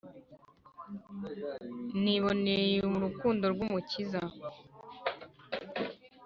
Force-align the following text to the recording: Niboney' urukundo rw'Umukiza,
Niboney' 2.03 2.79
urukundo 2.97 3.45
rw'Umukiza, 3.53 4.21